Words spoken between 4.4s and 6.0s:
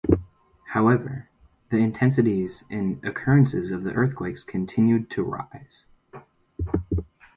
continued to rise.